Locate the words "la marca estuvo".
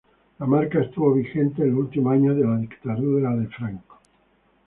0.39-1.13